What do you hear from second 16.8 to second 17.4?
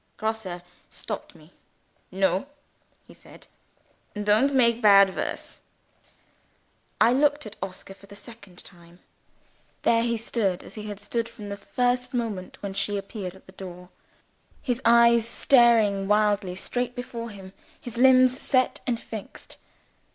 before